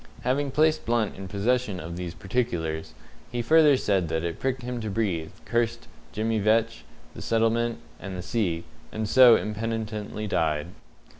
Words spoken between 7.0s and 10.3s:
the settlement, and the sea, and so impenitently